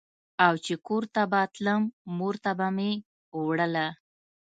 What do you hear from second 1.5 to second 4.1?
تلم مور ته به مې وړله.